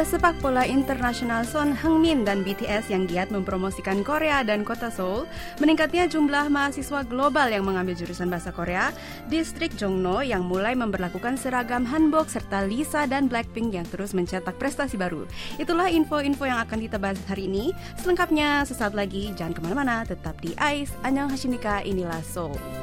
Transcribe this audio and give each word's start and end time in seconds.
Pesepak 0.00 0.40
bola 0.40 0.64
internasional 0.64 1.44
Son 1.44 1.76
Heung-min 1.76 2.24
dan 2.24 2.40
BTS 2.40 2.88
yang 2.88 3.04
giat 3.04 3.28
mempromosikan 3.28 4.00
Korea 4.00 4.40
dan 4.40 4.64
kota 4.64 4.88
Seoul, 4.88 5.28
meningkatnya 5.60 6.08
jumlah 6.08 6.48
mahasiswa 6.48 7.04
global 7.04 7.52
yang 7.52 7.68
mengambil 7.68 7.92
jurusan 7.92 8.32
bahasa 8.32 8.48
Korea, 8.48 8.96
distrik 9.28 9.76
Jongno 9.76 10.24
yang 10.24 10.48
mulai 10.48 10.72
memperlakukan 10.72 11.36
seragam 11.36 11.84
hanbok 11.84 12.32
serta 12.32 12.64
Lisa 12.64 13.04
dan 13.04 13.28
Blackpink 13.28 13.76
yang 13.76 13.84
terus 13.92 14.16
mencetak 14.16 14.56
prestasi 14.56 14.96
baru. 14.96 15.28
Itulah 15.60 15.92
info-info 15.92 16.48
yang 16.48 16.64
akan 16.64 16.80
kita 16.80 16.96
bahas 16.96 17.20
hari 17.28 17.52
ini. 17.52 17.76
Selengkapnya 18.00 18.64
sesaat 18.64 18.96
lagi, 18.96 19.36
jangan 19.36 19.52
ke 19.52 19.60
mana-mana, 19.60 20.08
tetap 20.08 20.32
di 20.40 20.56
ICE. 20.56 20.96
Anyang 21.04 21.28
Hashinika, 21.28 21.84
inilah 21.84 22.24
Seoul. 22.24 22.79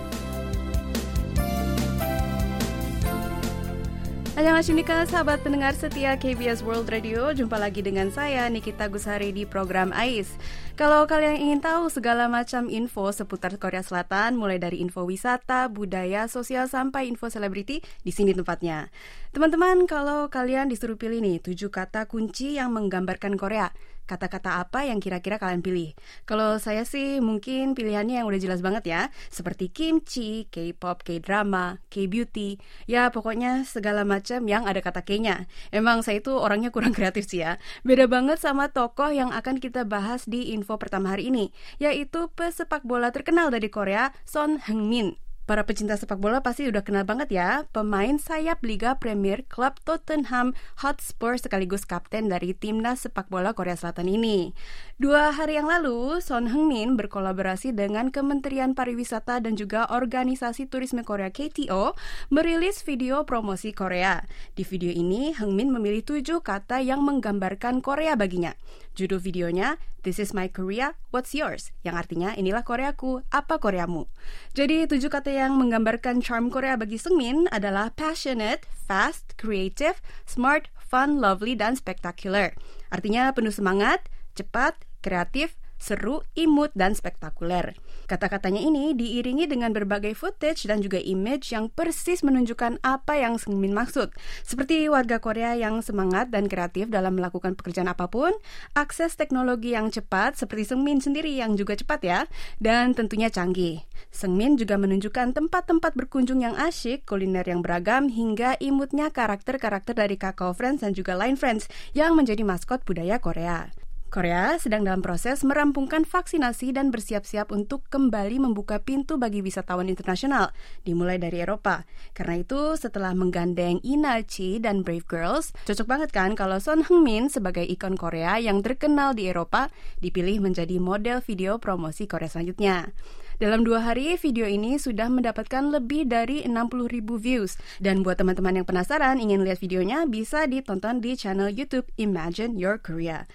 Annyeonghaseyo 4.38 4.78
sahabat 5.10 5.42
pendengar 5.42 5.74
setia 5.74 6.14
KBS 6.14 6.62
World 6.62 6.94
Radio. 6.94 7.34
Jumpa 7.34 7.58
lagi 7.58 7.82
dengan 7.82 8.14
saya 8.14 8.46
Nikita 8.54 8.86
Gusari 8.86 9.34
di 9.34 9.50
program 9.50 9.90
AIS 9.90 10.30
Kalau 10.78 11.10
kalian 11.10 11.42
ingin 11.42 11.58
tahu 11.58 11.90
segala 11.90 12.30
macam 12.30 12.70
info 12.70 13.10
seputar 13.10 13.58
Korea 13.58 13.82
Selatan 13.82 14.38
Mulai 14.38 14.62
dari 14.62 14.78
info 14.78 15.10
wisata, 15.10 15.66
budaya, 15.74 16.30
sosial 16.30 16.70
sampai 16.70 17.10
info 17.10 17.34
selebriti 17.34 17.82
Di 18.06 18.14
sini 18.14 18.38
tempatnya. 18.38 18.94
Teman-teman 19.34 19.90
kalau 19.90 20.30
kalian 20.30 20.70
disuruh 20.70 21.02
pilih 21.02 21.18
nih 21.18 21.42
7 21.42 21.58
kata 21.74 22.06
kunci 22.06 22.62
yang 22.62 22.70
menggambarkan 22.78 23.42
Korea 23.42 23.74
kata-kata 24.08 24.64
apa 24.64 24.88
yang 24.88 25.04
kira-kira 25.04 25.36
kalian 25.36 25.60
pilih. 25.60 25.92
Kalau 26.24 26.56
saya 26.58 26.88
sih 26.88 27.20
mungkin 27.20 27.76
pilihannya 27.76 28.24
yang 28.24 28.28
udah 28.32 28.40
jelas 28.40 28.64
banget 28.64 28.88
ya, 28.88 29.02
seperti 29.28 29.68
kimchi, 29.68 30.48
K-pop, 30.48 31.04
K-drama, 31.04 31.84
K-beauty, 31.92 32.58
ya 32.88 33.12
pokoknya 33.12 33.68
segala 33.68 34.08
macam 34.08 34.48
yang 34.48 34.64
ada 34.64 34.80
kata 34.80 35.04
K-nya. 35.04 35.46
Emang 35.76 36.02
saya 36.02 36.24
itu 36.24 36.32
orangnya 36.32 36.72
kurang 36.72 36.96
kreatif 36.98 37.28
sih 37.28 37.44
ya. 37.44 37.60
Beda 37.84 38.08
banget 38.08 38.40
sama 38.40 38.72
tokoh 38.72 39.12
yang 39.12 39.36
akan 39.36 39.60
kita 39.60 39.84
bahas 39.84 40.24
di 40.24 40.56
info 40.56 40.80
pertama 40.80 41.12
hari 41.12 41.28
ini, 41.28 41.52
yaitu 41.78 42.32
pesepak 42.32 42.88
bola 42.88 43.12
terkenal 43.12 43.52
dari 43.52 43.68
Korea, 43.68 44.16
Son 44.24 44.64
Heung-min. 44.64 45.27
Para 45.48 45.64
pecinta 45.64 45.96
sepak 45.96 46.20
bola 46.20 46.44
pasti 46.44 46.68
udah 46.68 46.84
kenal 46.84 47.08
banget 47.08 47.32
ya, 47.32 47.64
pemain 47.72 48.20
sayap 48.20 48.60
Liga 48.68 49.00
Premier 49.00 49.48
klub 49.48 49.80
Tottenham 49.88 50.52
Hotspur 50.84 51.40
sekaligus 51.40 51.88
kapten 51.88 52.28
dari 52.28 52.52
timnas 52.52 53.08
sepak 53.08 53.32
bola 53.32 53.56
Korea 53.56 53.80
Selatan 53.80 54.12
ini. 54.12 54.52
Dua 55.00 55.32
hari 55.32 55.56
yang 55.56 55.72
lalu, 55.72 56.20
Son 56.20 56.52
Heung-min 56.52 57.00
berkolaborasi 57.00 57.72
dengan 57.72 58.12
Kementerian 58.12 58.76
Pariwisata 58.76 59.40
dan 59.40 59.56
juga 59.56 59.88
Organisasi 59.88 60.68
Turisme 60.68 61.08
Korea 61.08 61.32
KTO 61.32 61.96
merilis 62.28 62.84
video 62.84 63.24
promosi 63.24 63.72
Korea. 63.72 64.28
Di 64.52 64.68
video 64.68 64.92
ini, 64.92 65.32
Heung-min 65.32 65.72
memilih 65.72 66.04
tujuh 66.04 66.44
kata 66.44 66.84
yang 66.84 67.08
menggambarkan 67.08 67.80
Korea 67.80 68.20
baginya. 68.20 68.52
Judul 69.00 69.24
videonya 69.24 69.80
This 70.08 70.24
is 70.24 70.32
my 70.32 70.48
Korea, 70.48 70.96
what's 71.12 71.36
yours? 71.36 71.76
Yang 71.84 72.08
artinya 72.08 72.32
inilah 72.32 72.64
Koreaku, 72.64 73.28
apa 73.28 73.60
Koreamu? 73.60 74.08
Jadi 74.56 74.88
tujuh 74.88 75.12
kata 75.12 75.36
yang 75.36 75.60
menggambarkan 75.60 76.24
charm 76.24 76.48
Korea 76.48 76.80
bagi 76.80 76.96
Seungmin 76.96 77.52
adalah 77.52 77.92
passionate, 77.92 78.64
fast, 78.72 79.36
creative, 79.36 80.00
smart, 80.24 80.72
fun, 80.80 81.20
lovely, 81.20 81.60
dan 81.60 81.76
spectacular. 81.76 82.56
Artinya 82.88 83.36
penuh 83.36 83.52
semangat, 83.52 84.08
cepat, 84.32 84.80
kreatif, 85.04 85.60
seru, 85.78 86.26
imut, 86.34 86.74
dan 86.74 86.98
spektakuler. 86.98 87.78
Kata-katanya 88.08 88.64
ini 88.64 88.96
diiringi 88.96 89.52
dengan 89.52 89.76
berbagai 89.76 90.16
footage 90.16 90.66
dan 90.66 90.80
juga 90.80 90.98
image 91.00 91.52
yang 91.52 91.68
persis 91.68 92.24
menunjukkan 92.24 92.80
apa 92.82 93.20
yang 93.20 93.36
Seungmin 93.36 93.76
maksud. 93.76 94.12
Seperti 94.48 94.88
warga 94.88 95.20
Korea 95.20 95.54
yang 95.54 95.84
semangat 95.86 96.34
dan 96.34 96.48
kreatif 96.48 96.88
dalam 96.88 97.20
melakukan 97.20 97.54
pekerjaan 97.54 97.92
apa 97.92 98.08
pun, 98.08 98.32
akses 98.74 99.20
teknologi 99.20 99.76
yang 99.76 99.92
cepat 99.92 100.40
seperti 100.40 100.74
Seungmin 100.74 101.04
sendiri 101.04 101.32
yang 101.36 101.60
juga 101.60 101.76
cepat 101.76 102.00
ya, 102.02 102.20
dan 102.64 102.96
tentunya 102.98 103.28
canggih. 103.28 103.84
Seungmin 104.10 104.58
juga 104.58 104.80
menunjukkan 104.82 105.38
tempat-tempat 105.38 105.94
berkunjung 105.94 106.42
yang 106.42 106.56
asyik, 106.58 107.06
kuliner 107.06 107.46
yang 107.46 107.62
beragam, 107.62 108.10
hingga 108.10 108.58
imutnya 108.58 109.14
karakter-karakter 109.14 109.94
dari 109.94 110.18
Kakao 110.18 110.58
Friends 110.58 110.82
dan 110.82 110.98
juga 110.98 111.14
Line 111.14 111.38
Friends 111.38 111.70
yang 111.94 112.18
menjadi 112.18 112.42
maskot 112.42 112.82
budaya 112.88 113.22
Korea. 113.22 113.77
Korea 114.08 114.56
sedang 114.56 114.88
dalam 114.88 115.04
proses 115.04 115.44
merampungkan 115.44 116.08
vaksinasi 116.08 116.72
dan 116.72 116.96
bersiap-siap 116.96 117.52
untuk 117.52 117.84
kembali 117.92 118.40
membuka 118.40 118.80
pintu 118.80 119.20
bagi 119.20 119.44
wisatawan 119.44 119.92
internasional, 119.92 120.56
dimulai 120.88 121.20
dari 121.20 121.44
Eropa. 121.44 121.84
Karena 122.16 122.40
itu, 122.40 122.80
setelah 122.80 123.12
menggandeng 123.12 123.84
Ina 123.84 124.24
Chi 124.24 124.64
dan 124.64 124.88
Brave 124.88 125.04
Girls, 125.04 125.52
cocok 125.68 125.84
banget 125.84 126.10
kan 126.16 126.40
kalau 126.40 126.56
Son 126.64 126.88
Heung-min 126.88 127.28
sebagai 127.28 127.68
ikon 127.68 128.00
Korea 128.00 128.40
yang 128.40 128.64
terkenal 128.64 129.12
di 129.12 129.28
Eropa 129.28 129.68
dipilih 130.00 130.40
menjadi 130.40 130.80
model 130.80 131.20
video 131.20 131.60
promosi 131.60 132.08
Korea 132.08 132.32
selanjutnya. 132.32 132.96
Dalam 133.38 133.62
dua 133.62 133.86
hari, 133.86 134.18
video 134.18 134.50
ini 134.50 134.82
sudah 134.82 135.12
mendapatkan 135.14 135.68
lebih 135.70 136.10
dari 136.10 136.42
60 136.48 136.90
ribu 136.90 137.22
views. 137.22 137.60
Dan 137.78 138.02
buat 138.02 138.18
teman-teman 138.18 138.64
yang 138.64 138.66
penasaran 138.66 139.22
ingin 139.22 139.46
lihat 139.46 139.62
videonya, 139.62 140.10
bisa 140.10 140.50
ditonton 140.50 141.04
di 141.04 141.14
channel 141.14 141.52
YouTube 141.52 141.86
Imagine 142.02 142.58
Your 142.58 142.82
Korea. 142.82 143.30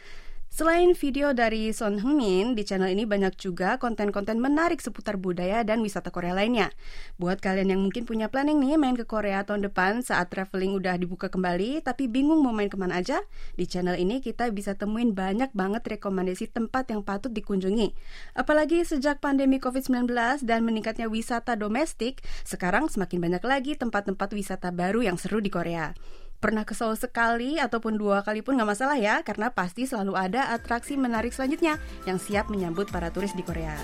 Selain 0.53 0.93
video 0.93 1.33
dari 1.33 1.73
Son 1.73 1.97
Heung-min, 1.97 2.53
di 2.53 2.61
channel 2.61 2.93
ini 2.93 3.09
banyak 3.09 3.41
juga 3.41 3.81
konten-konten 3.81 4.37
menarik 4.37 4.85
seputar 4.85 5.17
budaya 5.17 5.65
dan 5.65 5.81
wisata 5.81 6.13
Korea 6.13 6.37
lainnya. 6.37 6.69
Buat 7.17 7.41
kalian 7.41 7.73
yang 7.73 7.81
mungkin 7.81 8.05
punya 8.05 8.29
planning 8.29 8.61
nih 8.61 8.77
main 8.77 8.93
ke 8.93 9.09
Korea 9.09 9.49
tahun 9.49 9.65
depan 9.65 10.05
saat 10.05 10.29
traveling 10.29 10.77
udah 10.77 11.01
dibuka 11.01 11.33
kembali, 11.33 11.81
tapi 11.81 12.05
bingung 12.05 12.45
mau 12.45 12.53
main 12.53 12.69
ke 12.69 12.77
mana 12.77 13.01
aja, 13.01 13.25
di 13.57 13.65
channel 13.65 13.97
ini 13.97 14.21
kita 14.21 14.53
bisa 14.53 14.77
temuin 14.77 15.17
banyak 15.17 15.49
banget 15.57 15.89
rekomendasi 15.89 16.53
tempat 16.53 16.93
yang 16.93 17.01
patut 17.01 17.33
dikunjungi. 17.33 17.97
Apalagi 18.37 18.85
sejak 18.85 19.25
pandemi 19.25 19.57
COVID-19 19.57 20.05
dan 20.45 20.69
meningkatnya 20.69 21.09
wisata 21.09 21.57
domestik, 21.57 22.21
sekarang 22.45 22.93
semakin 22.93 23.25
banyak 23.25 23.45
lagi 23.49 23.73
tempat-tempat 23.73 24.29
wisata 24.37 24.69
baru 24.69 25.01
yang 25.01 25.17
seru 25.17 25.41
di 25.41 25.49
Korea. 25.49 25.97
Pernah 26.43 26.67
ke 26.67 26.75
Seoul 26.75 26.99
sekali 26.99 27.63
ataupun 27.63 27.95
dua 27.95 28.27
kali 28.27 28.43
pun 28.43 28.59
nggak 28.59 28.67
masalah 28.75 28.99
ya, 28.99 29.23
karena 29.23 29.55
pasti 29.55 29.87
selalu 29.87 30.19
ada 30.19 30.51
atraksi 30.51 30.99
menarik 30.99 31.31
selanjutnya 31.31 31.79
yang 32.03 32.19
siap 32.19 32.51
menyambut 32.51 32.91
para 32.91 33.15
turis 33.15 33.31
di 33.31 33.47
Korea. 33.47 33.79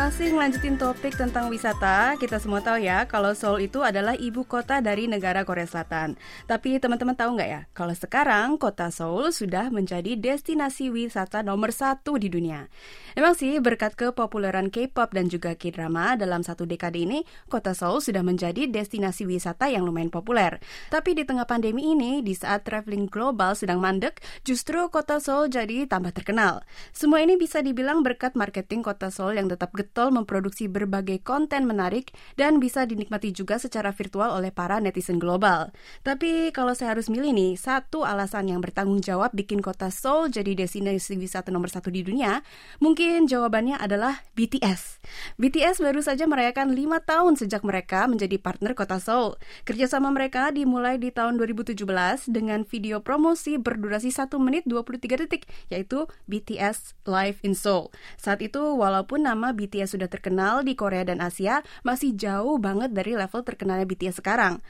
Masih 0.00 0.32
ngelanjutin 0.32 0.80
topik 0.80 1.12
tentang 1.12 1.52
wisata, 1.52 2.16
kita 2.16 2.40
semua 2.40 2.64
tahu 2.64 2.80
ya 2.80 3.04
kalau 3.04 3.36
Seoul 3.36 3.68
itu 3.68 3.84
adalah 3.84 4.16
ibu 4.16 4.48
kota 4.48 4.80
dari 4.80 5.04
negara 5.04 5.44
Korea 5.44 5.68
Selatan. 5.68 6.16
Tapi 6.48 6.80
teman-teman 6.80 7.12
tahu 7.12 7.36
nggak 7.36 7.50
ya, 7.52 7.60
kalau 7.76 7.92
sekarang 7.92 8.56
kota 8.56 8.88
Seoul 8.88 9.28
sudah 9.28 9.68
menjadi 9.68 10.16
destinasi 10.16 10.88
wisata 10.88 11.44
nomor 11.44 11.76
satu 11.76 12.16
di 12.16 12.32
dunia. 12.32 12.72
Emang 13.12 13.36
sih 13.36 13.60
berkat 13.60 13.92
kepopuleran 13.92 14.72
K-pop 14.72 15.12
dan 15.12 15.28
juga 15.28 15.52
K-drama 15.52 16.16
dalam 16.16 16.40
satu 16.40 16.64
dekade 16.64 17.04
ini, 17.04 17.28
kota 17.52 17.76
Seoul 17.76 18.00
sudah 18.00 18.24
menjadi 18.24 18.72
destinasi 18.72 19.28
wisata 19.28 19.68
yang 19.68 19.84
lumayan 19.84 20.08
populer. 20.08 20.64
Tapi 20.88 21.12
di 21.12 21.28
tengah 21.28 21.44
pandemi 21.44 21.92
ini, 21.92 22.24
di 22.24 22.32
saat 22.32 22.64
traveling 22.64 23.04
global 23.04 23.52
sedang 23.52 23.84
mandek, 23.84 24.24
justru 24.48 24.80
kota 24.88 25.20
Seoul 25.20 25.52
jadi 25.52 25.84
tambah 25.84 26.16
terkenal. 26.16 26.64
Semua 26.96 27.20
ini 27.20 27.36
bisa 27.36 27.60
dibilang 27.60 28.00
berkat 28.00 28.32
marketing 28.32 28.80
kota 28.80 29.12
Seoul 29.12 29.36
yang 29.36 29.52
tetap 29.52 29.76
getol 29.76 29.89
getol 29.90 30.14
memproduksi 30.14 30.70
berbagai 30.70 31.18
konten 31.26 31.66
menarik 31.66 32.14
dan 32.38 32.62
bisa 32.62 32.86
dinikmati 32.86 33.34
juga 33.34 33.58
secara 33.58 33.90
virtual 33.90 34.30
oleh 34.30 34.54
para 34.54 34.78
netizen 34.78 35.18
global. 35.18 35.74
Tapi 36.06 36.54
kalau 36.54 36.78
saya 36.78 36.94
harus 36.94 37.10
milih 37.10 37.34
nih, 37.34 37.58
satu 37.58 38.06
alasan 38.06 38.54
yang 38.54 38.62
bertanggung 38.62 39.02
jawab 39.02 39.34
bikin 39.34 39.58
kota 39.58 39.90
Seoul 39.90 40.30
jadi 40.30 40.54
destinasi 40.54 41.18
wisata 41.18 41.50
nomor 41.50 41.74
satu 41.74 41.90
di 41.90 42.06
dunia, 42.06 42.46
mungkin 42.78 43.26
jawabannya 43.26 43.82
adalah 43.82 44.22
BTS. 44.38 45.02
BTS 45.42 45.82
baru 45.82 45.98
saja 46.06 46.30
merayakan 46.30 46.70
lima 46.70 47.02
tahun 47.02 47.34
sejak 47.34 47.66
mereka 47.66 48.06
menjadi 48.06 48.38
partner 48.38 48.78
kota 48.78 49.02
Seoul. 49.02 49.34
Kerjasama 49.66 50.14
mereka 50.14 50.54
dimulai 50.54 51.02
di 51.02 51.10
tahun 51.10 51.34
2017 51.34 51.82
dengan 52.30 52.62
video 52.62 53.02
promosi 53.02 53.58
berdurasi 53.58 54.14
1 54.14 54.30
menit 54.38 54.62
23 54.70 55.26
detik, 55.26 55.50
yaitu 55.66 56.06
BTS 56.30 56.94
Live 57.10 57.42
in 57.42 57.58
Seoul. 57.58 57.90
Saat 58.14 58.38
itu, 58.46 58.62
walaupun 58.78 59.26
nama 59.26 59.50
BTS 59.50 59.79
BTS 59.80 59.96
sudah 59.96 60.12
terkenal 60.12 60.60
di 60.60 60.76
Korea 60.76 61.08
dan 61.08 61.24
Asia 61.24 61.64
masih 61.80 62.12
jauh 62.12 62.60
banget 62.60 62.92
dari 62.92 63.16
level 63.16 63.40
terkenalnya 63.40 63.88
BTS 63.88 64.20
sekarang. 64.20 64.60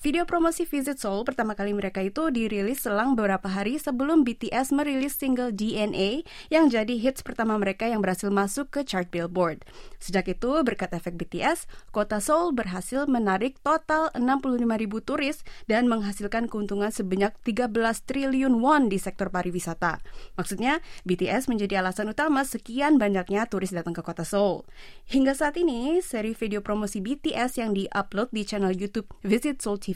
Video 0.00 0.24
promosi 0.24 0.64
Visit 0.64 0.96
Seoul 0.96 1.28
pertama 1.28 1.52
kali 1.52 1.76
mereka 1.76 2.00
itu 2.00 2.32
dirilis 2.32 2.88
selang 2.88 3.12
beberapa 3.12 3.52
hari 3.52 3.76
sebelum 3.76 4.24
BTS 4.24 4.72
merilis 4.72 5.12
single 5.12 5.52
DNA 5.52 6.24
yang 6.48 6.72
jadi 6.72 6.96
hits 6.96 7.20
pertama 7.20 7.60
mereka 7.60 7.84
yang 7.84 8.00
berhasil 8.00 8.32
masuk 8.32 8.72
ke 8.72 8.80
chart 8.80 9.12
Billboard. 9.12 9.60
Sejak 10.00 10.32
itu, 10.32 10.48
berkat 10.64 10.96
efek 10.96 11.20
BTS, 11.20 11.68
kota 11.92 12.16
Seoul 12.16 12.56
berhasil 12.56 13.04
menarik 13.12 13.60
total 13.60 14.08
65 14.16 14.64
ribu 14.80 15.04
turis 15.04 15.44
dan 15.68 15.84
menghasilkan 15.84 16.48
keuntungan 16.48 16.88
sebanyak 16.88 17.36
13 17.44 17.68
triliun 18.08 18.56
won 18.56 18.88
di 18.88 18.96
sektor 18.96 19.28
pariwisata. 19.28 20.00
Maksudnya, 20.40 20.80
BTS 21.04 21.52
menjadi 21.52 21.84
alasan 21.84 22.08
utama 22.08 22.48
sekian 22.48 22.96
banyaknya 22.96 23.44
turis 23.52 23.76
datang 23.76 23.92
ke 23.92 24.00
kota 24.00 24.24
Seoul. 24.24 24.64
Hingga 25.12 25.36
saat 25.36 25.60
ini, 25.60 26.00
seri 26.00 26.32
video 26.32 26.64
promosi 26.64 27.04
BTS 27.04 27.60
yang 27.60 27.76
di-upload 27.76 28.32
di 28.32 28.48
channel 28.48 28.72
YouTube 28.72 29.04
Visit 29.20 29.60
Seoul 29.60 29.76
TV 29.76 29.89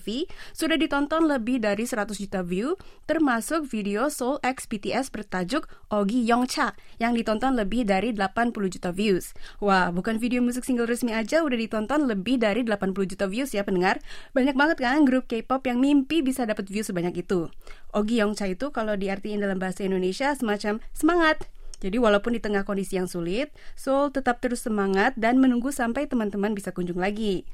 sudah 0.54 0.76
ditonton 0.78 1.26
lebih 1.26 1.62
dari 1.62 1.86
100 1.86 2.10
juta 2.14 2.40
view, 2.40 2.78
termasuk 3.04 3.66
video 3.68 4.10
Soul 4.10 4.40
X 4.42 4.66
BTS 4.66 5.12
bertajuk 5.12 5.66
Ogi 5.92 6.24
Yongcha 6.24 6.74
yang 6.98 7.14
ditonton 7.14 7.54
lebih 7.54 7.86
dari 7.86 8.10
80 8.14 8.54
juta 8.70 8.90
views. 8.90 9.36
Wah, 9.58 9.90
bukan 9.94 10.18
video 10.18 10.40
musik 10.40 10.64
single 10.64 10.86
resmi 10.88 11.14
aja 11.14 11.42
udah 11.42 11.58
ditonton 11.58 12.06
lebih 12.06 12.40
dari 12.40 12.62
80 12.62 12.94
juta 13.10 13.26
views 13.28 13.50
ya 13.52 13.62
pendengar. 13.62 14.00
Banyak 14.34 14.56
banget 14.56 14.78
kan 14.80 15.06
grup 15.06 15.26
K-pop 15.30 15.66
yang 15.66 15.78
mimpi 15.78 16.20
bisa 16.24 16.46
dapat 16.46 16.66
view 16.66 16.82
sebanyak 16.86 17.26
itu. 17.26 17.50
Ogi 17.94 18.18
Yongcha 18.18 18.50
itu 18.50 18.74
kalau 18.74 18.98
diartiin 18.98 19.38
dalam 19.42 19.58
bahasa 19.62 19.86
Indonesia 19.86 20.34
semacam 20.34 20.82
semangat. 20.90 21.46
Jadi 21.84 22.00
walaupun 22.00 22.32
di 22.32 22.40
tengah 22.40 22.64
kondisi 22.64 22.96
yang 22.96 23.04
sulit, 23.04 23.52
Soul 23.76 24.08
tetap 24.08 24.40
terus 24.40 24.64
semangat 24.64 25.12
dan 25.20 25.36
menunggu 25.36 25.68
sampai 25.68 26.08
teman-teman 26.08 26.56
bisa 26.56 26.72
kunjung 26.72 26.96
lagi. 26.96 27.44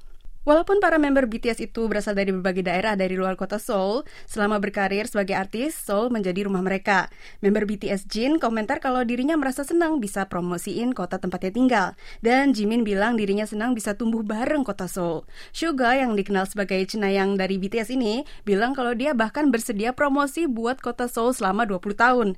Walaupun 0.40 0.80
para 0.80 0.96
member 0.96 1.28
BTS 1.28 1.60
itu 1.68 1.84
berasal 1.84 2.16
dari 2.16 2.32
berbagai 2.32 2.64
daerah 2.64 2.96
dari 2.96 3.12
luar 3.12 3.36
kota 3.36 3.60
Seoul, 3.60 4.08
selama 4.24 4.56
berkarir 4.56 5.04
sebagai 5.04 5.36
artis, 5.36 5.76
Seoul 5.76 6.08
menjadi 6.08 6.48
rumah 6.48 6.64
mereka. 6.64 7.12
Member 7.44 7.68
BTS 7.68 8.08
Jin 8.08 8.40
komentar 8.40 8.80
kalau 8.80 9.04
dirinya 9.04 9.36
merasa 9.36 9.68
senang 9.68 10.00
bisa 10.00 10.24
promosiin 10.32 10.96
kota 10.96 11.20
tempatnya 11.20 11.52
tinggal. 11.52 11.88
Dan 12.24 12.56
Jimin 12.56 12.88
bilang 12.88 13.20
dirinya 13.20 13.44
senang 13.44 13.76
bisa 13.76 13.92
tumbuh 13.92 14.24
bareng 14.24 14.64
kota 14.64 14.88
Seoul. 14.88 15.28
Suga 15.52 16.00
yang 16.00 16.16
dikenal 16.16 16.48
sebagai 16.48 16.80
cenayang 16.88 17.36
dari 17.36 17.60
BTS 17.60 17.92
ini, 17.92 18.24
bilang 18.48 18.72
kalau 18.72 18.96
dia 18.96 19.12
bahkan 19.12 19.52
bersedia 19.52 19.92
promosi 19.92 20.48
buat 20.48 20.80
kota 20.80 21.04
Seoul 21.04 21.36
selama 21.36 21.68
20 21.68 22.00
tahun. 22.00 22.28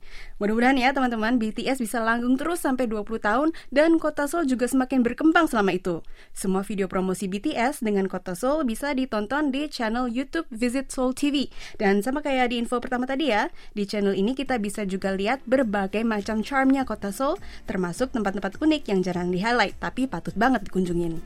Mudah-mudahan 0.42 0.74
ya 0.74 0.90
teman-teman 0.90 1.38
BTS 1.38 1.78
bisa 1.78 2.02
langgeng 2.02 2.34
terus 2.34 2.66
sampai 2.66 2.90
20 2.90 3.06
tahun 3.22 3.54
dan 3.70 4.02
kota 4.02 4.26
Seoul 4.26 4.50
juga 4.50 4.66
semakin 4.66 5.06
berkembang 5.06 5.46
selama 5.46 5.70
itu. 5.70 6.02
Semua 6.34 6.66
video 6.66 6.90
promosi 6.90 7.30
BTS 7.30 7.78
dengan 7.78 7.91
Kota 8.08 8.32
Seoul 8.32 8.64
bisa 8.64 8.96
ditonton 8.96 9.52
di 9.52 9.68
channel 9.68 10.08
YouTube 10.08 10.48
Visit 10.48 10.88
Seoul 10.88 11.12
TV. 11.12 11.52
Dan 11.76 12.00
sama 12.00 12.24
kayak 12.24 12.48
di 12.48 12.64
info 12.64 12.80
pertama 12.80 13.04
tadi 13.04 13.28
ya, 13.28 13.52
di 13.76 13.84
channel 13.84 14.16
ini 14.16 14.32
kita 14.32 14.56
bisa 14.56 14.88
juga 14.88 15.12
lihat 15.12 15.44
berbagai 15.44 16.00
macam 16.00 16.40
charmnya 16.40 16.88
Kota 16.88 17.12
Seoul, 17.12 17.36
termasuk 17.68 18.16
tempat-tempat 18.16 18.56
unik 18.56 18.82
yang 18.88 19.04
jarang 19.04 19.28
di-highlight, 19.28 19.76
tapi 19.76 20.08
patut 20.08 20.32
banget 20.32 20.64
dikunjungin. 20.64 21.20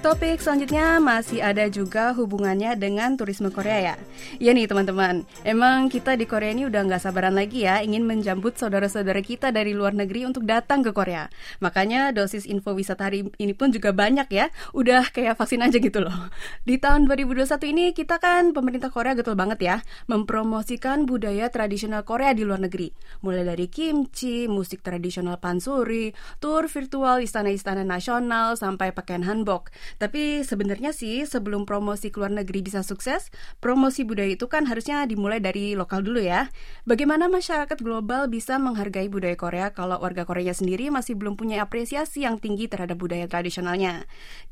Topik 0.00 0.40
selanjutnya 0.40 0.96
masih 0.96 1.44
ada 1.44 1.68
juga 1.68 2.16
hubungannya 2.16 2.72
dengan 2.72 3.20
turisme 3.20 3.52
Korea 3.52 3.92
ya. 3.92 3.94
Iya 4.40 4.56
nih 4.56 4.64
teman-teman, 4.64 5.28
emang 5.44 5.92
kita 5.92 6.16
di 6.16 6.24
Korea 6.24 6.56
ini 6.56 6.64
udah 6.64 6.88
nggak 6.88 7.04
sabaran 7.04 7.36
lagi 7.36 7.68
ya 7.68 7.84
ingin 7.84 8.08
menjemput 8.08 8.56
saudara-saudara 8.56 9.20
kita 9.20 9.52
dari 9.52 9.76
luar 9.76 9.92
negeri 9.92 10.24
untuk 10.24 10.48
datang 10.48 10.80
ke 10.80 10.96
Korea. 10.96 11.28
Makanya 11.60 12.16
dosis 12.16 12.48
info 12.48 12.72
wisata 12.72 13.12
hari 13.12 13.28
ini 13.36 13.52
pun 13.52 13.76
juga 13.76 13.92
banyak 13.92 14.24
ya, 14.32 14.48
udah 14.72 15.12
kayak 15.12 15.36
vaksin 15.36 15.60
aja 15.60 15.76
gitu 15.76 16.00
loh. 16.00 16.32
Di 16.64 16.80
tahun 16.80 17.04
2021 17.04 17.60
ini 17.68 17.92
kita 17.92 18.24
kan 18.24 18.56
pemerintah 18.56 18.88
Korea 18.88 19.12
getol 19.12 19.36
banget 19.36 19.60
ya, 19.60 19.76
mempromosikan 20.08 21.04
budaya 21.04 21.52
tradisional 21.52 22.08
Korea 22.08 22.32
di 22.32 22.48
luar 22.48 22.64
negeri. 22.64 22.88
Mulai 23.20 23.44
dari 23.44 23.68
kimchi, 23.68 24.48
musik 24.48 24.80
tradisional 24.80 25.36
pansori, 25.44 26.16
tour 26.40 26.72
virtual 26.72 27.20
istana-istana 27.20 27.84
nasional, 27.84 28.56
sampai 28.56 28.96
pakaian 28.96 29.28
hanbok. 29.28 29.68
Tapi 29.96 30.44
sebenarnya 30.46 30.94
sih 30.94 31.24
sebelum 31.26 31.64
promosi 31.64 32.12
ke 32.12 32.20
luar 32.20 32.30
negeri 32.30 32.62
bisa 32.62 32.84
sukses, 32.84 33.32
promosi 33.58 34.06
budaya 34.06 34.36
itu 34.36 34.46
kan 34.46 34.68
harusnya 34.68 35.02
dimulai 35.08 35.42
dari 35.42 35.74
lokal 35.74 36.04
dulu 36.04 36.22
ya. 36.22 36.52
Bagaimana 36.86 37.26
masyarakat 37.26 37.80
global 37.82 38.30
bisa 38.30 38.60
menghargai 38.60 39.10
budaya 39.10 39.34
Korea 39.34 39.66
kalau 39.74 39.98
warga 39.98 40.28
Korea 40.28 40.52
sendiri 40.54 40.92
masih 40.92 41.16
belum 41.16 41.34
punya 41.34 41.64
apresiasi 41.64 42.22
yang 42.28 42.38
tinggi 42.38 42.70
terhadap 42.70 43.00
budaya 43.00 43.26
tradisionalnya? 43.26 44.04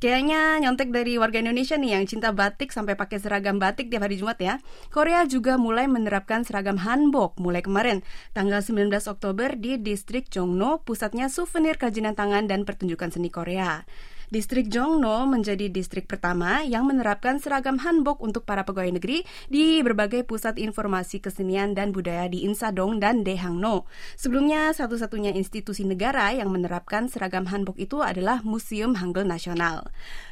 Kayaknya 0.03 0.59
nyontek 0.65 0.91
dari 0.91 1.21
warga 1.21 1.39
Indonesia 1.39 1.79
nih 1.79 2.01
yang 2.01 2.05
cinta 2.09 2.35
batik 2.35 2.75
sampai 2.75 2.99
pakai 2.99 3.21
seragam 3.21 3.61
batik 3.61 3.93
tiap 3.93 4.09
hari 4.09 4.19
Jumat 4.19 4.39
ya. 4.41 4.59
Korea 4.89 5.29
juga 5.29 5.61
mulai 5.61 5.87
menerapkan 5.87 6.43
seragam 6.43 6.81
hanbok 6.81 7.37
mulai 7.37 7.61
kemarin, 7.61 8.01
tanggal 8.33 8.65
19 8.65 8.89
Oktober 9.11 9.55
di 9.59 9.77
distrik 9.77 10.31
Jongno, 10.33 10.81
pusatnya 10.83 11.29
souvenir 11.29 11.77
kerajinan 11.77 12.15
tangan 12.17 12.47
dan 12.47 12.65
pertunjukan 12.65 13.11
seni 13.13 13.29
Korea. 13.29 13.85
Distrik 14.29 14.69
Jongno 14.69 15.25
menjadi 15.25 15.73
distrik 15.73 16.05
pertama 16.05 16.61
yang 16.61 16.85
menerapkan 16.85 17.41
seragam 17.41 17.81
hanbok 17.81 18.21
untuk 18.21 18.45
para 18.45 18.61
pegawai 18.61 19.01
negeri 19.01 19.25
di 19.49 19.81
berbagai 19.81 20.29
pusat 20.29 20.61
informasi 20.61 21.25
kesenian 21.25 21.73
dan 21.73 21.97
budaya 21.97 22.29
di 22.29 22.45
Insadong 22.45 23.01
dan 23.01 23.25
Dehangno. 23.25 23.89
Sebelumnya, 24.21 24.77
satu-satunya 24.77 25.33
institusi 25.33 25.89
negara 25.89 26.29
yang 26.37 26.53
menerapkan 26.53 27.09
seragam 27.09 27.49
hanbok 27.49 27.81
itu 27.81 28.05
adalah 28.05 28.45
Museum 28.45 29.01
Hangul 29.01 29.25
Nasional. 29.25 29.89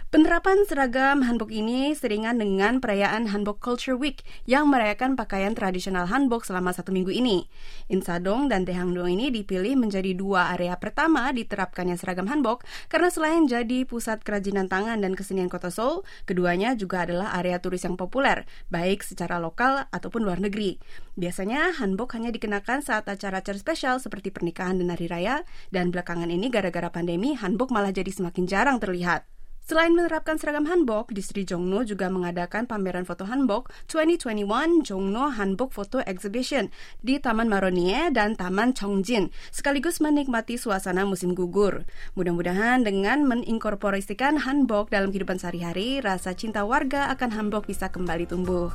Penerapan 0.07 0.63
seragam 0.71 1.27
hanbok 1.27 1.51
ini 1.51 1.91
seringan 1.91 2.39
dengan 2.39 2.79
perayaan 2.79 3.27
Hanbok 3.27 3.59
Culture 3.59 3.99
Week 3.99 4.23
yang 4.47 4.71
merayakan 4.71 5.19
pakaian 5.19 5.51
tradisional 5.51 6.07
hanbok 6.07 6.47
selama 6.47 6.71
satu 6.71 6.95
minggu 6.95 7.11
ini. 7.11 7.51
Insadong 7.91 8.47
dan 8.47 8.63
Dehangdong 8.63 9.11
ini 9.11 9.35
dipilih 9.35 9.75
menjadi 9.75 10.15
dua 10.15 10.55
area 10.55 10.79
pertama 10.79 11.35
diterapkannya 11.35 11.99
seragam 11.99 12.31
hanbok 12.31 12.63
karena 12.87 13.11
selain 13.11 13.51
jadi 13.51 13.83
pusat 13.83 14.23
kerajinan 14.23 14.71
tangan 14.71 15.03
dan 15.03 15.19
kesenian 15.19 15.51
kota 15.51 15.75
Seoul, 15.75 16.07
keduanya 16.23 16.79
juga 16.79 17.03
adalah 17.03 17.35
area 17.43 17.59
turis 17.59 17.83
yang 17.83 17.99
populer, 17.99 18.47
baik 18.71 19.03
secara 19.03 19.43
lokal 19.43 19.91
ataupun 19.91 20.23
luar 20.23 20.39
negeri. 20.39 20.79
Biasanya 21.19 21.83
hanbok 21.83 22.15
hanya 22.15 22.31
dikenakan 22.31 22.79
saat 22.79 23.11
acara-acara 23.11 23.59
spesial 23.59 23.99
seperti 23.99 24.31
pernikahan 24.31 24.79
dan 24.79 24.87
hari 24.87 25.11
raya, 25.11 25.43
dan 25.75 25.91
belakangan 25.91 26.31
ini 26.31 26.47
gara-gara 26.47 26.95
pandemi 26.95 27.35
hanbok 27.35 27.75
malah 27.75 27.91
jadi 27.91 28.15
semakin 28.15 28.47
jarang 28.47 28.79
terlihat. 28.79 29.36
Selain 29.67 29.91
menerapkan 29.91 30.39
seragam 30.39 30.63
hanbok, 30.71 31.11
Distri 31.11 31.43
Jongno 31.43 31.83
juga 31.83 32.07
mengadakan 32.07 32.71
pameran 32.71 33.03
foto 33.03 33.27
hanbok 33.27 33.75
2021 33.91 34.47
Jongno 34.87 35.35
Hanbok 35.35 35.75
Photo 35.75 35.99
Exhibition 36.07 36.71
di 37.03 37.19
Taman 37.19 37.51
Maronie 37.51 38.15
dan 38.15 38.39
Taman 38.39 38.79
Chongjin, 38.79 39.35
sekaligus 39.51 39.99
menikmati 39.99 40.55
suasana 40.55 41.03
musim 41.03 41.35
gugur. 41.35 41.83
Mudah-mudahan 42.15 42.87
dengan 42.87 43.27
menginkorporasikan 43.27 44.47
hanbok 44.47 44.95
dalam 44.95 45.11
kehidupan 45.11 45.43
sehari-hari, 45.43 45.99
rasa 45.99 46.39
cinta 46.39 46.63
warga 46.63 47.11
akan 47.11 47.35
hanbok 47.35 47.67
bisa 47.67 47.91
kembali 47.91 48.31
tumbuh. 48.31 48.71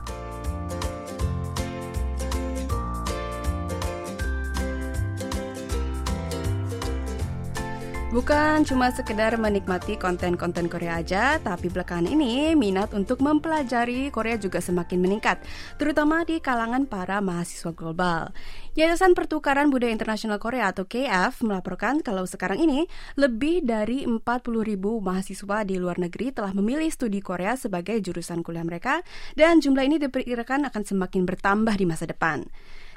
Bukan 8.11 8.67
cuma 8.67 8.91
sekedar 8.91 9.39
menikmati 9.39 9.95
konten-konten 9.95 10.67
Korea 10.67 10.99
aja, 10.99 11.39
tapi 11.39 11.71
belakangan 11.71 12.11
ini 12.11 12.59
minat 12.59 12.91
untuk 12.91 13.23
mempelajari 13.23 14.11
Korea 14.11 14.35
juga 14.35 14.59
semakin 14.59 14.99
meningkat, 14.99 15.39
terutama 15.79 16.27
di 16.27 16.43
kalangan 16.43 16.91
para 16.91 17.23
mahasiswa 17.23 17.71
global. 17.71 18.35
Yayasan 18.75 19.15
Pertukaran 19.15 19.71
Budaya 19.71 19.95
Internasional 19.95 20.43
Korea 20.43 20.75
atau 20.75 20.83
KF 20.83 21.39
melaporkan 21.47 22.03
kalau 22.03 22.27
sekarang 22.27 22.59
ini 22.59 22.83
lebih 23.15 23.63
dari 23.63 24.03
40 24.03 24.19
ribu 24.59 24.99
mahasiswa 24.99 25.63
di 25.63 25.79
luar 25.79 25.95
negeri 25.95 26.35
telah 26.35 26.51
memilih 26.51 26.91
studi 26.91 27.23
Korea 27.23 27.55
sebagai 27.55 27.95
jurusan 28.03 28.43
kuliah 28.43 28.67
mereka 28.67 29.07
dan 29.39 29.63
jumlah 29.63 29.87
ini 29.87 30.03
diperkirakan 30.03 30.67
akan 30.67 30.83
semakin 30.83 31.23
bertambah 31.23 31.79
di 31.79 31.87
masa 31.87 32.11
depan. 32.11 32.43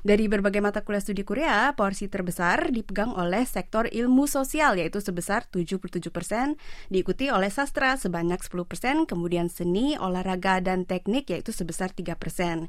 Dari 0.05 0.29
berbagai 0.29 0.61
mata 0.61 0.85
kuliah 0.85 1.01
studi 1.01 1.25
Korea, 1.25 1.73
porsi 1.73 2.13
terbesar 2.13 2.69
dipegang 2.69 3.17
oleh 3.17 3.49
sektor 3.49 3.89
ilmu 3.89 4.29
sosial 4.29 4.77
yaitu 4.77 5.01
sebesar 5.01 5.49
77 5.49 6.13
persen, 6.13 6.61
diikuti 6.93 7.33
oleh 7.33 7.49
sastra 7.49 7.97
sebanyak 7.97 8.37
10 8.37 8.69
persen, 8.69 8.97
kemudian 9.09 9.49
seni, 9.49 9.97
olahraga, 9.97 10.61
dan 10.61 10.85
teknik 10.85 11.33
yaitu 11.33 11.57
sebesar 11.57 11.89
3 11.89 12.21
persen. 12.21 12.69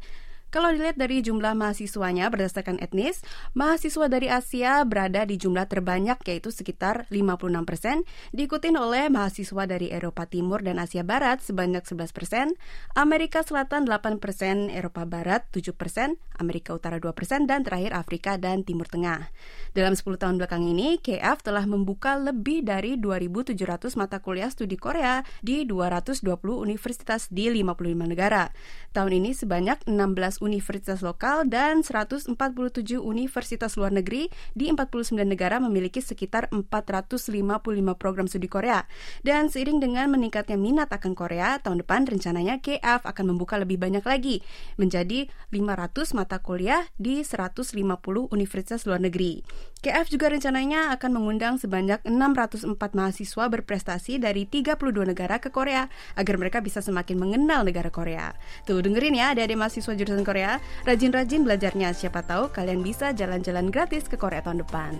Kalau 0.56 0.72
dilihat 0.72 0.96
dari 0.96 1.20
jumlah 1.20 1.52
mahasiswanya 1.52 2.32
berdasarkan 2.32 2.80
etnis, 2.80 3.20
mahasiswa 3.60 4.08
dari 4.08 4.32
Asia 4.32 4.88
berada 4.88 5.28
di 5.28 5.36
jumlah 5.36 5.68
terbanyak 5.68 6.16
yaitu 6.32 6.48
sekitar 6.48 7.12
56 7.12 7.68
persen, 7.68 8.08
diikuti 8.32 8.72
oleh 8.72 9.12
mahasiswa 9.12 9.68
dari 9.68 9.92
Eropa 9.92 10.24
Timur 10.24 10.64
dan 10.64 10.80
Asia 10.80 11.04
Barat 11.04 11.44
sebanyak 11.44 11.84
11 11.84 12.16
persen, 12.16 12.56
Amerika 12.96 13.44
Selatan 13.44 13.84
8 13.84 14.24
persen, 14.24 14.72
Eropa 14.72 15.04
Barat 15.04 15.44
7 15.52 15.76
persen, 15.76 16.16
Amerika 16.40 16.72
Utara 16.72 17.04
2 17.04 17.12
persen, 17.12 17.52
dan 17.52 17.68
terakhir 17.68 17.92
Afrika 17.92 18.40
dan 18.40 18.64
Timur 18.64 18.88
Tengah. 18.88 19.28
Dalam 19.76 19.92
10 19.92 20.08
tahun 20.16 20.40
belakang 20.40 20.64
ini, 20.64 21.04
KF 21.04 21.44
telah 21.44 21.68
membuka 21.68 22.16
lebih 22.16 22.64
dari 22.64 22.96
2.700 22.96 23.60
mata 24.00 24.24
kuliah 24.24 24.48
studi 24.48 24.80
Korea 24.80 25.20
di 25.44 25.68
220 25.68 26.24
universitas 26.56 27.28
di 27.28 27.52
55 27.52 28.08
negara. 28.08 28.56
Tahun 28.96 29.12
ini 29.12 29.36
sebanyak 29.36 29.84
16 29.84 30.45
universitas 30.46 31.02
lokal 31.02 31.50
dan 31.50 31.82
147 31.82 32.30
universitas 33.02 33.74
luar 33.74 33.90
negeri 33.90 34.30
di 34.54 34.70
49 34.70 35.18
negara 35.26 35.58
memiliki 35.58 36.00
sekitar 36.00 36.54
455 36.54 37.34
program 37.98 38.30
studi 38.30 38.46
Korea. 38.46 38.86
Dan 39.26 39.50
seiring 39.50 39.82
dengan 39.82 40.14
meningkatnya 40.14 40.56
minat 40.56 40.94
akan 40.94 41.18
Korea, 41.18 41.58
tahun 41.58 41.82
depan 41.82 42.06
rencananya 42.06 42.62
KF 42.62 43.02
akan 43.02 43.26
membuka 43.34 43.58
lebih 43.58 43.82
banyak 43.82 44.06
lagi, 44.06 44.46
menjadi 44.78 45.26
500 45.50 46.14
mata 46.14 46.38
kuliah 46.38 46.86
di 47.02 47.26
150 47.26 47.74
universitas 48.30 48.86
luar 48.86 49.02
negeri. 49.02 49.42
KF 49.86 50.18
juga 50.18 50.34
rencananya 50.34 50.90
akan 50.98 51.14
mengundang 51.14 51.62
sebanyak 51.62 52.02
604 52.10 52.74
mahasiswa 52.98 53.46
berprestasi 53.46 54.18
dari 54.18 54.50
32 54.50 54.82
negara 55.06 55.38
ke 55.38 55.54
Korea 55.54 55.86
agar 56.18 56.42
mereka 56.42 56.58
bisa 56.58 56.82
semakin 56.82 57.22
mengenal 57.22 57.62
negara 57.62 57.94
Korea. 57.94 58.34
Tuh 58.66 58.82
dengerin 58.82 59.14
ya 59.14 59.38
adik-adik 59.38 59.62
mahasiswa 59.62 59.94
jurusan 59.94 60.26
Korea, 60.26 60.58
rajin-rajin 60.90 61.46
belajarnya. 61.46 61.94
Siapa 61.94 62.26
tahu 62.26 62.50
kalian 62.50 62.82
bisa 62.82 63.14
jalan-jalan 63.14 63.70
gratis 63.70 64.10
ke 64.10 64.18
Korea 64.18 64.42
tahun 64.42 64.66
depan. 64.66 64.98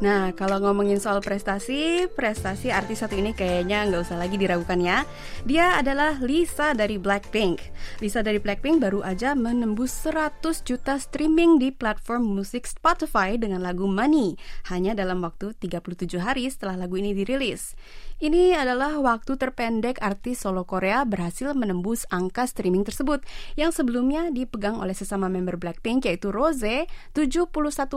Nah, 0.00 0.32
kalau 0.32 0.56
ngomongin 0.64 0.96
soal 0.96 1.20
prestasi, 1.20 2.08
prestasi 2.16 2.72
artis 2.72 3.04
satu 3.04 3.20
ini 3.20 3.36
kayaknya 3.36 3.84
nggak 3.84 4.00
usah 4.08 4.16
lagi 4.16 4.40
diragukan 4.40 4.80
ya. 4.80 5.04
Dia 5.44 5.76
adalah 5.76 6.16
Lisa 6.24 6.72
dari 6.72 6.96
Blackpink. 6.96 7.60
Lisa 7.98 8.24
dari 8.24 8.40
Blackpink 8.40 8.80
baru 8.80 9.04
aja 9.04 9.36
menembus 9.36 9.92
100 10.04 10.62
juta 10.64 10.96
streaming 10.96 11.60
di 11.60 11.68
platform 11.70 12.24
musik 12.24 12.64
Spotify 12.64 13.36
dengan 13.36 13.60
lagu 13.60 13.84
Money 13.84 14.36
hanya 14.72 14.96
dalam 14.96 15.20
waktu 15.20 15.52
37 15.56 16.20
hari 16.20 16.48
setelah 16.48 16.80
lagu 16.80 16.96
ini 16.96 17.12
dirilis. 17.12 17.74
Ini 18.20 18.56
adalah 18.56 19.00
waktu 19.00 19.40
terpendek 19.40 20.00
artis 20.04 20.44
solo 20.44 20.68
Korea 20.68 21.08
berhasil 21.08 21.56
menembus 21.56 22.04
angka 22.12 22.44
streaming 22.44 22.84
tersebut 22.84 23.24
yang 23.56 23.72
sebelumnya 23.72 24.28
dipegang 24.28 24.76
oleh 24.76 24.92
sesama 24.92 25.32
member 25.32 25.56
Blackpink 25.56 26.04
yaitu 26.04 26.28
Rose 26.28 26.84
71 27.16 27.48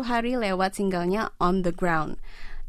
hari 0.03 0.39
lewat 0.39 0.79
singlenya 0.79 1.35
On 1.43 1.59
The 1.59 1.75
Ground 1.75 2.19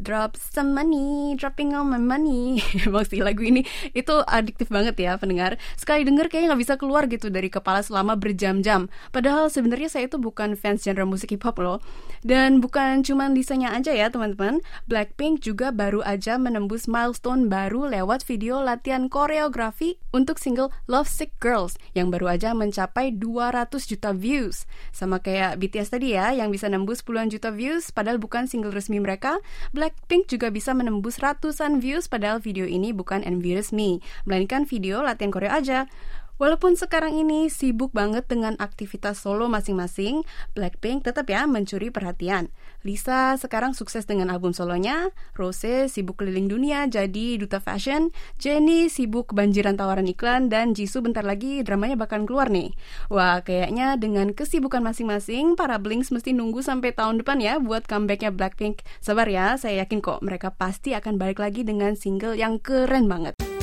drop 0.01 0.35
some 0.35 0.75
money, 0.75 1.39
dropping 1.39 1.75
all 1.75 1.87
my 1.87 2.01
money. 2.01 2.59
Sih 3.11 3.21
lagu 3.21 3.45
ini 3.45 3.63
itu 3.93 4.15
adiktif 4.27 4.73
banget 4.73 4.99
ya 4.99 5.15
pendengar. 5.21 5.61
Sekali 5.79 6.03
denger 6.03 6.33
kayaknya 6.33 6.55
nggak 6.55 6.63
bisa 6.63 6.75
keluar 6.81 7.07
gitu 7.07 7.29
dari 7.31 7.53
kepala 7.53 7.85
selama 7.85 8.19
berjam-jam. 8.19 8.91
Padahal 9.13 9.53
sebenarnya 9.53 9.93
saya 9.93 10.09
itu 10.09 10.17
bukan 10.19 10.57
fans 10.59 10.83
genre 10.83 11.07
musik 11.07 11.31
hip 11.37 11.45
hop 11.45 11.61
loh. 11.61 11.79
Dan 12.25 12.65
bukan 12.65 13.05
cuma 13.05 13.29
Lisanya 13.35 13.75
aja 13.75 13.91
ya 13.91 14.09
teman-teman. 14.09 14.63
Blackpink 14.87 15.43
juga 15.43 15.75
baru 15.75 16.01
aja 16.07 16.39
menembus 16.39 16.87
milestone 16.87 17.51
baru 17.51 17.91
lewat 17.91 18.23
video 18.25 18.63
latihan 18.63 19.11
koreografi 19.11 19.99
untuk 20.15 20.39
single 20.39 20.71
Love 20.87 21.11
Sick 21.11 21.35
Girls 21.43 21.75
yang 21.93 22.15
baru 22.15 22.39
aja 22.39 22.55
mencapai 22.55 23.11
200 23.19 23.75
juta 23.85 24.15
views. 24.15 24.65
Sama 24.95 25.19
kayak 25.19 25.59
BTS 25.59 25.99
tadi 25.99 26.15
ya 26.15 26.31
yang 26.31 26.55
bisa 26.55 26.71
nembus 26.71 27.03
puluhan 27.03 27.27
juta 27.29 27.51
views 27.51 27.91
padahal 27.91 28.23
bukan 28.23 28.47
single 28.47 28.71
resmi 28.71 29.03
mereka. 29.03 29.43
Blackpink 29.85 30.33
juga 30.33 30.49
bisa 30.49 30.73
menembus 30.73 31.21
ratusan 31.21 31.77
views 31.77 32.09
padahal 32.09 32.41
video 32.41 32.65
ini 32.65 32.97
bukan 32.97 33.21
MV 33.21 33.61
resmi, 33.61 34.01
melainkan 34.25 34.65
video 34.65 35.05
latihan 35.05 35.29
Korea 35.29 35.61
aja. 35.61 35.93
Walaupun 36.35 36.75
sekarang 36.75 37.15
ini 37.15 37.47
sibuk 37.47 37.95
banget 37.95 38.27
dengan 38.27 38.59
aktivitas 38.59 39.23
solo 39.23 39.47
masing-masing, 39.47 40.27
Blackpink 40.59 41.07
tetap 41.07 41.31
ya 41.31 41.47
mencuri 41.47 41.95
perhatian. 41.95 42.51
Lisa 42.83 43.39
sekarang 43.39 43.71
sukses 43.71 44.03
dengan 44.03 44.35
album 44.35 44.51
solonya, 44.51 45.15
Rose 45.39 45.87
sibuk 45.87 46.19
keliling 46.19 46.51
dunia 46.51 46.91
jadi 46.91 47.39
duta 47.39 47.63
fashion, 47.63 48.11
Jennie 48.43 48.91
sibuk 48.91 49.31
kebanjiran 49.31 49.79
tawaran 49.79 50.11
iklan, 50.11 50.51
dan 50.51 50.75
Jisoo 50.75 51.07
bentar 51.07 51.23
lagi 51.23 51.63
dramanya 51.63 51.95
bakal 51.95 52.27
keluar 52.27 52.51
nih. 52.51 52.75
Wah, 53.15 53.39
kayaknya 53.47 53.95
dengan 53.95 54.35
kesibukan 54.35 54.83
masing-masing, 54.83 55.55
para 55.55 55.79
Blinks 55.79 56.11
mesti 56.11 56.35
nunggu 56.35 56.67
sampai 56.67 56.91
tahun 56.91 57.23
depan 57.23 57.39
ya 57.39 57.63
buat 57.63 57.87
comebacknya 57.87 58.35
Blackpink. 58.35 58.83
Sabar 58.99 59.31
ya, 59.31 59.55
saya 59.55 59.87
yakin 59.87 60.03
kok 60.03 60.19
mereka 60.19 60.51
pasti 60.51 60.99
akan 60.99 61.15
balik 61.15 61.39
lagi 61.39 61.63
dengan 61.63 61.95
single 61.95 62.35
yang 62.35 62.59
keren 62.59 63.07
banget. 63.07 63.54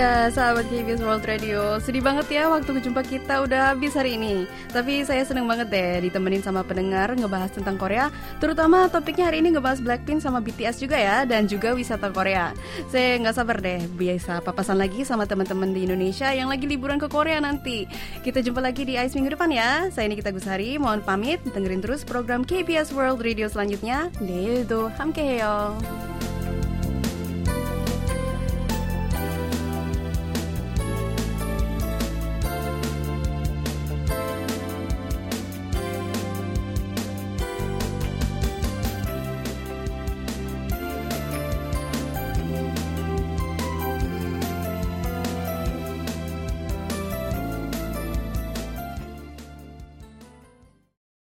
Ya, 0.00 0.32
sahabat 0.32 0.64
KBS 0.72 1.04
World 1.04 1.28
Radio, 1.28 1.76
sedih 1.76 2.00
banget 2.00 2.40
ya 2.40 2.48
waktu 2.48 2.72
kejumpa 2.72 3.04
kita 3.04 3.44
udah 3.44 3.76
habis 3.76 3.92
hari 3.92 4.16
ini. 4.16 4.48
Tapi 4.72 5.04
saya 5.04 5.28
seneng 5.28 5.44
banget 5.44 5.68
deh 5.68 6.08
ditemenin 6.08 6.40
sama 6.40 6.64
pendengar 6.64 7.12
ngebahas 7.12 7.52
tentang 7.52 7.76
Korea, 7.76 8.08
terutama 8.40 8.88
topiknya 8.88 9.28
hari 9.28 9.44
ini 9.44 9.52
ngebahas 9.52 9.84
Blackpink 9.84 10.24
sama 10.24 10.40
BTS 10.40 10.80
juga 10.80 10.96
ya, 10.96 11.28
dan 11.28 11.44
juga 11.44 11.76
wisata 11.76 12.08
Korea. 12.08 12.56
Saya 12.88 13.20
nggak 13.20 13.36
sabar 13.36 13.60
deh 13.60 13.84
biasa 13.92 14.40
papasan 14.40 14.80
lagi 14.80 15.04
sama 15.04 15.28
teman-teman 15.28 15.68
di 15.76 15.84
Indonesia 15.84 16.32
yang 16.32 16.48
lagi 16.48 16.64
liburan 16.64 16.96
ke 16.96 17.04
Korea 17.04 17.36
nanti. 17.36 17.84
Kita 18.24 18.40
jumpa 18.40 18.64
lagi 18.64 18.88
di 18.88 18.96
Ice 18.96 19.12
minggu 19.12 19.36
depan 19.36 19.52
ya. 19.52 19.92
Saya 19.92 20.08
Nikita 20.08 20.32
Gusari, 20.32 20.80
mohon 20.80 21.04
pamit, 21.04 21.44
dengerin 21.52 21.84
terus 21.84 22.08
program 22.08 22.40
KBS 22.40 22.96
World 22.96 23.20
Radio 23.20 23.52
selanjutnya. 23.52 24.08
Dedo, 24.16 24.88
hamkeyo. 24.96 25.76